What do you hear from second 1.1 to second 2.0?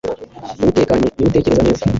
niwe utekereza neza